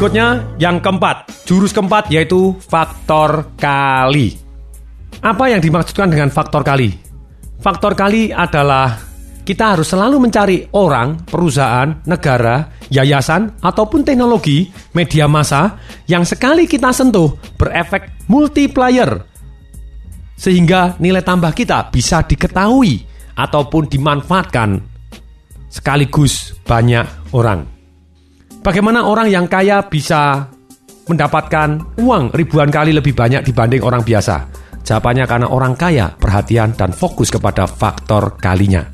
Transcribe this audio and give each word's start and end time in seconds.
Berikutnya 0.00 0.56
yang 0.56 0.80
keempat, 0.80 1.44
jurus 1.44 1.76
keempat 1.76 2.08
yaitu 2.08 2.56
faktor 2.56 3.52
kali. 3.60 4.32
Apa 5.20 5.52
yang 5.52 5.60
dimaksudkan 5.60 6.08
dengan 6.08 6.32
faktor 6.32 6.64
kali? 6.64 6.88
Faktor 7.60 7.92
kali 7.92 8.32
adalah 8.32 8.96
kita 9.44 9.76
harus 9.76 9.92
selalu 9.92 10.16
mencari 10.24 10.64
orang, 10.72 11.20
perusahaan, 11.28 12.00
negara, 12.08 12.72
yayasan, 12.88 13.60
ataupun 13.60 14.00
teknologi, 14.00 14.72
media 14.96 15.28
massa 15.28 15.76
yang 16.08 16.24
sekali 16.24 16.64
kita 16.64 16.96
sentuh 16.96 17.36
berefek 17.60 18.24
multiplier 18.24 19.20
sehingga 20.32 20.96
nilai 20.96 21.20
tambah 21.20 21.52
kita 21.52 21.92
bisa 21.92 22.24
diketahui 22.24 23.04
ataupun 23.36 23.84
dimanfaatkan 23.84 24.80
sekaligus 25.68 26.56
banyak 26.64 27.04
orang. 27.36 27.79
Bagaimana 28.60 29.08
orang 29.08 29.32
yang 29.32 29.48
kaya 29.48 29.80
bisa 29.88 30.44
mendapatkan 31.08 31.96
uang 31.96 32.28
ribuan 32.36 32.68
kali 32.68 32.92
lebih 32.92 33.16
banyak 33.16 33.40
dibanding 33.40 33.80
orang 33.80 34.04
biasa? 34.04 34.44
Jawabannya 34.84 35.24
karena 35.24 35.48
orang 35.48 35.72
kaya 35.80 36.12
perhatian 36.12 36.76
dan 36.76 36.92
fokus 36.92 37.32
kepada 37.32 37.64
faktor 37.64 38.36
kalinya. 38.36 38.84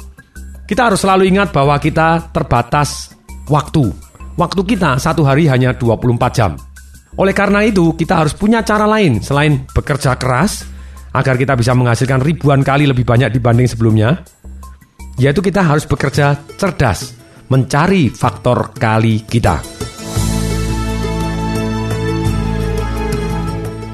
Kita 0.70 0.86
harus 0.86 1.02
selalu 1.02 1.26
ingat 1.34 1.50
bahwa 1.50 1.82
kita 1.82 2.30
terbatas 2.30 3.10
waktu. 3.50 3.90
Waktu 4.38 4.62
kita 4.62 5.02
satu 5.02 5.26
hari 5.26 5.50
hanya 5.50 5.74
24 5.74 6.30
jam. 6.30 6.54
Oleh 7.18 7.34
karena 7.34 7.66
itu, 7.66 7.90
kita 7.98 8.22
harus 8.22 8.38
punya 8.38 8.62
cara 8.62 8.86
lain 8.86 9.18
selain 9.18 9.66
bekerja 9.72 10.14
keras 10.14 10.62
agar 11.10 11.34
kita 11.34 11.58
bisa 11.58 11.74
menghasilkan 11.74 12.22
ribuan 12.22 12.62
kali 12.62 12.86
lebih 12.86 13.02
banyak 13.02 13.34
dibanding 13.34 13.66
sebelumnya, 13.66 14.20
yaitu 15.16 15.40
kita 15.42 15.64
harus 15.64 15.88
bekerja 15.88 16.36
cerdas, 16.60 17.15
mencari 17.46 18.10
faktor 18.10 18.74
kali 18.74 19.22
kita. 19.22 19.62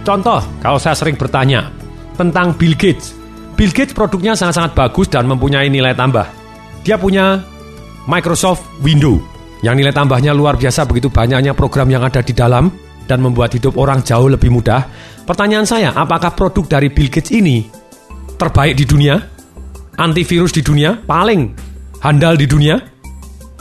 Contoh, 0.02 0.40
kalau 0.58 0.82
saya 0.82 0.98
sering 0.98 1.14
bertanya 1.14 1.70
tentang 2.18 2.58
Bill 2.58 2.74
Gates. 2.74 3.14
Bill 3.54 3.70
Gates 3.70 3.94
produknya 3.94 4.34
sangat-sangat 4.34 4.74
bagus 4.74 5.06
dan 5.06 5.30
mempunyai 5.30 5.70
nilai 5.70 5.94
tambah. 5.94 6.26
Dia 6.82 6.98
punya 6.98 7.38
Microsoft 8.10 8.66
Windows 8.82 9.22
yang 9.62 9.78
nilai 9.78 9.94
tambahnya 9.94 10.34
luar 10.34 10.58
biasa 10.58 10.82
begitu 10.90 11.06
banyaknya 11.06 11.54
program 11.54 11.86
yang 11.86 12.02
ada 12.02 12.18
di 12.18 12.34
dalam 12.34 12.66
dan 13.06 13.22
membuat 13.22 13.54
hidup 13.54 13.78
orang 13.78 14.02
jauh 14.02 14.26
lebih 14.26 14.50
mudah. 14.50 14.90
Pertanyaan 15.22 15.66
saya, 15.70 15.94
apakah 15.94 16.34
produk 16.34 16.66
dari 16.66 16.90
Bill 16.90 17.06
Gates 17.06 17.30
ini 17.30 17.62
terbaik 18.34 18.74
di 18.74 18.82
dunia? 18.82 19.14
Antivirus 20.02 20.50
di 20.50 20.66
dunia? 20.66 20.98
Paling 20.98 21.54
handal 22.02 22.34
di 22.34 22.50
dunia? 22.50 22.91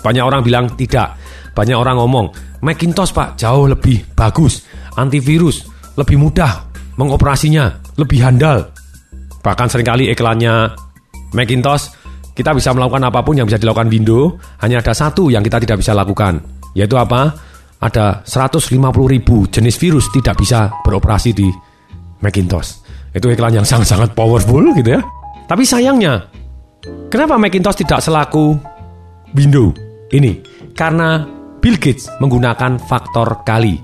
Banyak 0.01 0.23
orang 0.25 0.41
bilang 0.41 0.65
tidak. 0.77 1.17
Banyak 1.53 1.77
orang 1.77 1.99
ngomong, 1.99 2.27
Macintosh 2.65 3.13
pak 3.13 3.37
jauh 3.37 3.69
lebih 3.69 4.01
bagus. 4.17 4.65
Antivirus 4.97 5.65
lebih 5.95 6.19
mudah 6.19 6.67
mengoperasinya, 6.99 7.95
lebih 7.97 8.19
handal. 8.21 8.71
Bahkan 9.41 9.67
sering 9.71 9.87
kali 9.87 10.11
iklannya 10.11 10.73
Macintosh, 11.33 11.93
kita 12.35 12.51
bisa 12.55 12.71
melakukan 12.75 13.07
apa 13.07 13.19
pun 13.23 13.39
yang 13.39 13.47
bisa 13.47 13.59
dilakukan 13.59 13.89
Windows, 13.89 14.37
hanya 14.63 14.79
ada 14.79 14.93
satu 14.95 15.31
yang 15.31 15.43
kita 15.43 15.59
tidak 15.63 15.81
bisa 15.83 15.91
lakukan, 15.95 16.39
yaitu 16.75 16.95
apa? 16.95 17.51
ada 17.81 18.21
150 18.21 18.77
ribu 19.09 19.49
jenis 19.49 19.75
virus 19.81 20.13
tidak 20.13 20.37
bisa 20.37 20.69
beroperasi 20.85 21.33
di 21.33 21.49
Macintosh. 22.21 22.85
Itu 23.11 23.27
iklan 23.33 23.57
yang 23.57 23.65
sangat-sangat 23.65 24.13
powerful 24.13 24.61
gitu 24.77 24.95
ya. 24.95 25.01
Tapi 25.49 25.65
sayangnya, 25.65 26.29
kenapa 27.09 27.41
Macintosh 27.41 27.81
tidak 27.81 28.05
selaku 28.05 28.53
Windows 29.33 29.90
ini? 30.11 30.43
Karena 30.75 31.23
Bill 31.61 31.77
Gates 31.77 32.09
menggunakan 32.17 32.81
faktor 32.81 33.45
kali. 33.45 33.77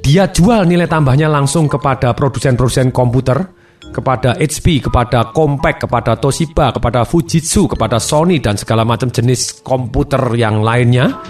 Dia 0.00 0.32
jual 0.32 0.64
nilai 0.64 0.88
tambahnya 0.88 1.28
langsung 1.28 1.68
kepada 1.68 2.16
produsen-produsen 2.16 2.88
komputer, 2.88 3.36
kepada 3.92 4.38
HP, 4.38 4.80
kepada 4.88 5.28
Compaq, 5.34 5.84
kepada 5.84 6.16
Toshiba, 6.16 6.72
kepada 6.72 7.04
Fujitsu, 7.04 7.68
kepada 7.68 8.00
Sony 8.00 8.40
dan 8.40 8.56
segala 8.56 8.86
macam 8.86 9.12
jenis 9.12 9.60
komputer 9.60 10.22
yang 10.40 10.64
lainnya 10.64 11.20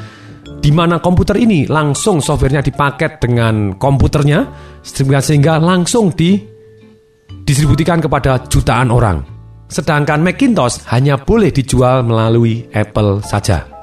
di 0.61 0.71
mana 0.71 1.01
komputer 1.01 1.41
ini 1.41 1.65
langsung 1.65 2.21
softwarenya 2.21 2.61
dipaket 2.61 3.17
dengan 3.19 3.81
komputernya 3.81 4.45
sehingga 4.85 5.57
langsung 5.57 6.13
didistribusikan 6.13 8.05
kepada 8.05 8.45
jutaan 8.47 8.93
orang. 8.93 9.25
Sedangkan 9.73 10.21
Macintosh 10.21 10.85
hanya 10.93 11.17
boleh 11.17 11.49
dijual 11.49 12.05
melalui 12.05 12.69
Apple 12.77 13.25
saja. 13.25 13.80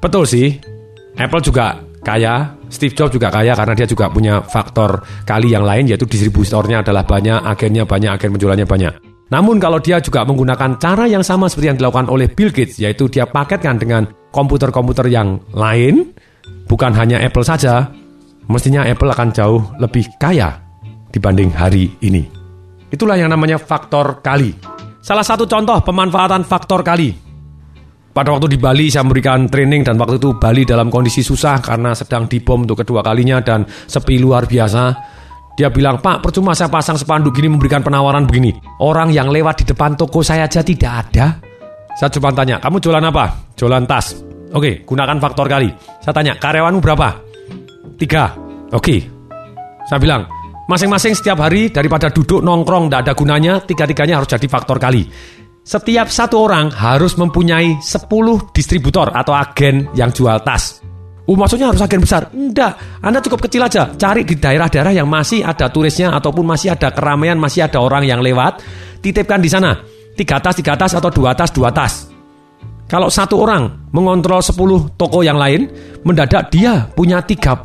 Betul 0.00 0.24
sih, 0.24 0.56
Apple 1.20 1.44
juga 1.44 1.76
kaya, 2.00 2.56
Steve 2.72 2.96
Jobs 2.96 3.12
juga 3.12 3.28
kaya 3.28 3.52
karena 3.52 3.76
dia 3.76 3.84
juga 3.84 4.08
punya 4.08 4.40
faktor 4.40 5.04
kali 5.28 5.52
yang 5.52 5.68
lain 5.68 5.84
yaitu 5.84 6.08
distributornya 6.08 6.80
adalah 6.80 7.04
banyak, 7.04 7.44
agennya 7.44 7.84
banyak, 7.84 8.10
agen 8.16 8.32
penjualannya 8.32 8.64
banyak. 8.64 8.92
Namun 9.30 9.62
kalau 9.62 9.78
dia 9.78 10.02
juga 10.02 10.26
menggunakan 10.26 10.80
cara 10.80 11.06
yang 11.06 11.22
sama 11.22 11.46
seperti 11.46 11.70
yang 11.70 11.78
dilakukan 11.78 12.10
oleh 12.10 12.26
Bill 12.26 12.50
Gates 12.50 12.82
yaitu 12.82 13.06
dia 13.06 13.28
paketkan 13.28 13.78
dengan 13.78 14.08
komputer-komputer 14.34 15.06
yang 15.06 15.38
lain, 15.54 16.16
bukan 16.66 16.90
hanya 16.96 17.22
Apple 17.22 17.46
saja, 17.46 17.92
mestinya 18.50 18.82
Apple 18.82 19.12
akan 19.12 19.28
jauh 19.30 19.62
lebih 19.78 20.08
kaya 20.18 20.58
dibanding 21.14 21.54
hari 21.54 21.94
ini. 22.02 22.26
Itulah 22.90 23.14
yang 23.14 23.30
namanya 23.30 23.60
faktor 23.60 24.18
kali. 24.18 24.50
Salah 24.98 25.22
satu 25.22 25.46
contoh 25.46 25.78
pemanfaatan 25.78 26.42
faktor 26.42 26.82
kali. 26.82 27.29
Pada 28.10 28.34
waktu 28.34 28.50
di 28.50 28.58
Bali 28.58 28.90
saya 28.90 29.06
memberikan 29.06 29.46
training 29.46 29.86
dan 29.86 29.94
waktu 29.94 30.18
itu 30.18 30.34
Bali 30.34 30.66
dalam 30.66 30.90
kondisi 30.90 31.22
susah 31.22 31.62
karena 31.62 31.94
sedang 31.94 32.26
dibom 32.26 32.66
untuk 32.66 32.82
kedua 32.82 33.06
kalinya 33.06 33.38
dan 33.38 33.62
sepi 33.66 34.18
luar 34.18 34.50
biasa. 34.50 34.82
Dia 35.54 35.70
bilang, 35.70 36.02
Pak, 36.02 36.24
percuma 36.24 36.50
saya 36.56 36.66
pasang 36.72 36.98
spanduk 36.98 37.36
gini 37.36 37.52
memberikan 37.52 37.86
penawaran 37.86 38.26
begini. 38.26 38.50
Orang 38.82 39.14
yang 39.14 39.30
lewat 39.30 39.62
di 39.62 39.64
depan 39.70 39.94
toko 39.94 40.26
saya 40.26 40.50
aja 40.50 40.64
tidak 40.64 40.92
ada. 41.06 41.38
Saya 41.94 42.10
coba 42.16 42.34
tanya, 42.34 42.58
kamu 42.58 42.82
jualan 42.82 43.04
apa? 43.04 43.54
Jualan 43.54 43.84
tas. 43.86 44.24
Oke, 44.56 44.82
gunakan 44.82 45.20
faktor 45.20 45.46
kali. 45.46 45.70
Saya 46.02 46.14
tanya, 46.16 46.34
karyawanmu 46.34 46.80
berapa? 46.82 47.08
Tiga. 47.94 48.34
Oke. 48.74 49.04
Saya 49.86 50.00
bilang, 50.02 50.26
masing-masing 50.66 51.14
setiap 51.14 51.44
hari 51.44 51.70
daripada 51.70 52.10
duduk 52.10 52.42
nongkrong 52.42 52.88
tidak 52.88 53.00
ada 53.06 53.12
gunanya, 53.14 53.52
tiga-tiganya 53.62 54.18
harus 54.18 54.30
jadi 54.32 54.48
faktor 54.50 54.80
kali. 54.82 55.06
Setiap 55.60 56.08
satu 56.08 56.40
orang 56.40 56.72
harus 56.72 57.20
mempunyai 57.20 57.78
10 57.78 58.08
distributor 58.56 59.12
atau 59.12 59.36
agen 59.36 59.92
yang 59.92 60.08
jual 60.08 60.40
tas. 60.40 60.80
Oh 61.28 61.38
maksudnya 61.38 61.70
harus 61.70 61.84
agen 61.84 62.02
besar? 62.02 62.32
Enggak, 62.34 62.98
Anda 63.04 63.22
cukup 63.22 63.46
kecil 63.46 63.62
aja. 63.62 63.92
Cari 63.94 64.26
di 64.26 64.34
daerah-daerah 64.34 64.90
yang 64.90 65.06
masih 65.06 65.46
ada 65.46 65.70
turisnya 65.70 66.10
ataupun 66.16 66.42
masih 66.42 66.74
ada 66.74 66.90
keramaian, 66.90 67.38
masih 67.38 67.70
ada 67.70 67.78
orang 67.78 68.02
yang 68.02 68.18
lewat. 68.18 68.64
Titipkan 68.98 69.38
di 69.38 69.46
sana 69.46 69.78
tiga 70.18 70.42
tas, 70.42 70.58
tiga 70.58 70.74
tas, 70.74 70.92
atau 70.96 71.08
dua 71.12 71.32
tas, 71.32 71.48
dua 71.54 71.70
tas. 71.70 72.10
Kalau 72.90 73.06
satu 73.06 73.38
orang 73.38 73.86
mengontrol 73.94 74.42
10 74.42 74.98
toko 74.98 75.22
yang 75.22 75.38
lain, 75.38 75.70
mendadak 76.02 76.50
dia 76.50 76.90
punya 76.90 77.22
31 77.22 77.62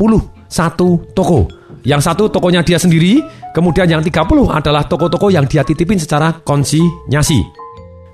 toko. 1.17 1.49
Yang 1.81 2.01
satu 2.05 2.29
tokonya 2.29 2.61
dia 2.61 2.77
sendiri, 2.77 3.25
kemudian 3.49 3.89
yang 3.89 4.05
30 4.05 4.53
adalah 4.53 4.85
toko-toko 4.85 5.33
yang 5.33 5.49
dia 5.49 5.65
titipin 5.65 5.97
secara 5.97 6.29
konsinyasi. 6.45 7.64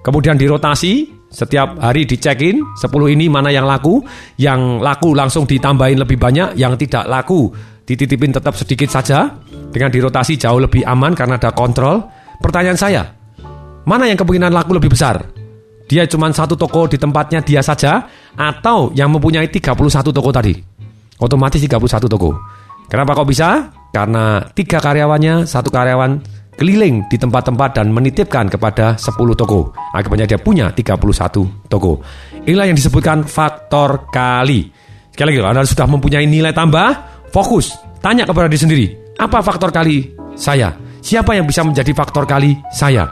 Kemudian 0.01 0.37
dirotasi, 0.37 1.09
setiap 1.29 1.77
hari 1.77 2.09
dicekin 2.09 2.61
10 2.75 3.13
ini 3.13 3.29
mana 3.29 3.53
yang 3.53 3.69
laku, 3.69 4.01
yang 4.41 4.81
laku 4.81 5.13
langsung 5.13 5.45
ditambahin 5.45 6.01
lebih 6.01 6.17
banyak, 6.17 6.57
yang 6.57 6.73
tidak 6.75 7.05
laku 7.05 7.53
dititipin 7.85 8.33
tetap 8.33 8.57
sedikit 8.57 8.89
saja. 8.89 9.29
Dengan 9.71 9.87
dirotasi 9.87 10.35
jauh 10.35 10.59
lebih 10.59 10.83
aman 10.83 11.15
karena 11.15 11.39
ada 11.39 11.55
kontrol. 11.55 12.03
Pertanyaan 12.43 12.75
saya, 12.75 13.07
Mana 13.81 14.05
yang 14.05 14.17
kemungkinan 14.17 14.53
laku 14.53 14.77
lebih 14.77 14.93
besar? 14.93 15.25
Dia 15.89 16.05
cuma 16.05 16.29
satu 16.29 16.53
toko 16.53 16.85
di 16.85 17.01
tempatnya 17.01 17.41
dia 17.41 17.59
saja 17.65 18.05
atau 18.37 18.93
yang 18.93 19.09
mempunyai 19.11 19.49
31 19.49 19.75
toko 20.13 20.29
tadi? 20.29 20.53
Otomatis 21.17 21.59
31 21.59 22.07
toko. 22.07 22.37
Kenapa 22.87 23.17
kok 23.17 23.27
bisa? 23.27 23.73
Karena 23.91 24.39
tiga 24.53 24.79
karyawannya, 24.79 25.49
satu 25.49 25.73
karyawan 25.73 26.30
keliling 26.55 27.07
di 27.07 27.17
tempat-tempat 27.17 27.79
dan 27.79 27.91
menitipkan 27.91 28.51
kepada 28.51 28.95
10 28.99 29.11
toko. 29.33 29.71
Akibatnya 29.95 30.35
dia 30.35 30.39
punya 30.39 30.69
31 30.71 31.67
toko. 31.67 32.01
Inilah 32.45 32.65
yang 32.67 32.77
disebutkan 32.77 33.23
faktor 33.27 34.11
kali. 34.11 34.67
Sekali 35.11 35.35
lagi, 35.35 35.43
Anda 35.43 35.67
sudah 35.67 35.87
mempunyai 35.87 36.25
nilai 36.25 36.55
tambah, 36.55 36.87
fokus, 37.35 37.75
tanya 37.99 38.23
kepada 38.23 38.47
diri 38.47 38.61
sendiri, 38.61 38.85
apa 39.19 39.43
faktor 39.43 39.69
kali 39.69 40.15
saya? 40.33 40.71
Siapa 41.01 41.35
yang 41.35 41.45
bisa 41.45 41.65
menjadi 41.65 41.91
faktor 41.91 42.23
kali 42.23 42.55
saya? 42.71 43.09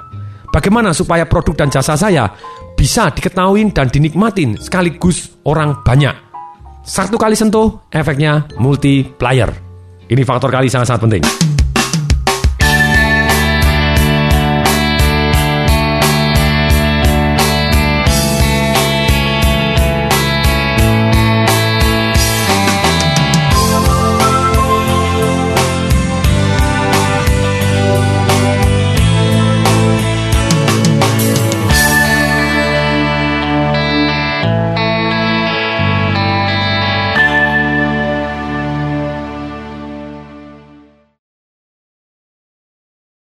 Bagaimana 0.49 0.95
supaya 0.95 1.29
produk 1.29 1.65
dan 1.65 1.69
jasa 1.69 1.93
saya 1.93 2.29
bisa 2.73 3.11
diketahui 3.11 3.69
dan 3.75 3.91
dinikmatin 3.91 4.55
sekaligus 4.57 5.35
orang 5.45 5.83
banyak. 5.83 6.15
Satu 6.81 7.19
kali 7.19 7.35
sentuh, 7.37 7.85
efeknya 7.91 8.47
multiplier. 8.57 9.51
Ini 10.09 10.25
faktor 10.25 10.49
kali 10.49 10.71
sangat-sangat 10.71 11.01
penting. 11.05 11.48